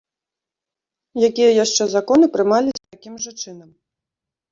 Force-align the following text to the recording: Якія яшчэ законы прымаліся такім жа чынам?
Якія 1.27 1.49
яшчэ 1.63 1.83
законы 1.95 2.25
прымаліся 2.37 2.85
такім 2.95 3.13
жа 3.27 3.31
чынам? 3.45 3.69